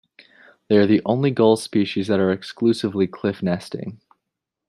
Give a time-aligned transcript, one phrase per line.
[0.67, 4.01] They are the only gull species that are exclusively cliff-nesting.